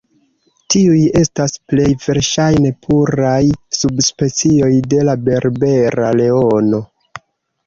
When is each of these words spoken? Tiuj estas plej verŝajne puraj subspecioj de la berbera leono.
Tiuj 0.75 1.01
estas 1.19 1.53
plej 1.73 1.85
verŝajne 2.05 2.71
puraj 2.87 3.43
subspecioj 3.81 4.71
de 4.95 5.05
la 5.11 5.17
berbera 5.29 6.11
leono. 6.23 6.83